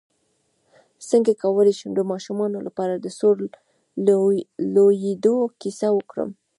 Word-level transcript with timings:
څنګه 1.09 1.31
کولی 1.41 1.73
شم 1.79 1.91
د 1.95 2.01
ماشومانو 2.11 2.57
لپاره 2.67 2.93
د 2.95 3.07
سور 3.19 3.35
لویدو 4.75 5.37
کیسه 5.61 5.87
وکړم 5.97 6.29